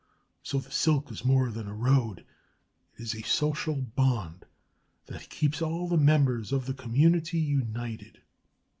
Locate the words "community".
6.73-7.37